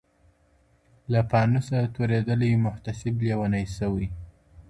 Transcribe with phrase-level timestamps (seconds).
[1.11, 4.07] له پانوسه تورېدلی محتسب لېونی سوی